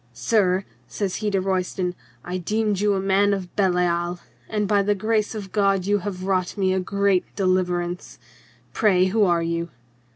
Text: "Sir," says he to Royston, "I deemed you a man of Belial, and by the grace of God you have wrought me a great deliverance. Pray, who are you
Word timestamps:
"Sir," 0.15 0.65
says 0.87 1.17
he 1.17 1.29
to 1.29 1.39
Royston, 1.39 1.93
"I 2.25 2.39
deemed 2.39 2.79
you 2.79 2.95
a 2.95 2.99
man 2.99 3.35
of 3.35 3.55
Belial, 3.55 4.19
and 4.49 4.67
by 4.67 4.81
the 4.81 4.95
grace 4.95 5.35
of 5.35 5.51
God 5.51 5.85
you 5.85 5.99
have 5.99 6.23
wrought 6.23 6.57
me 6.57 6.73
a 6.73 6.79
great 6.79 7.25
deliverance. 7.35 8.17
Pray, 8.73 9.05
who 9.05 9.23
are 9.25 9.43
you 9.43 9.69